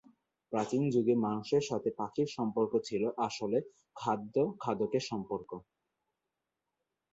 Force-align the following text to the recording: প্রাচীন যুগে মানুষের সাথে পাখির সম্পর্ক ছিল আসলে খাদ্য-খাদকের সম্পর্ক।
প্রাচীন 0.51 0.83
যুগে 0.93 1.15
মানুষের 1.25 1.63
সাথে 1.69 1.89
পাখির 1.99 2.29
সম্পর্ক 2.37 2.73
ছিল 2.87 3.03
আসলে 3.27 3.57
খাদ্য-খাদকের 3.95 5.03
সম্পর্ক। 5.11 5.49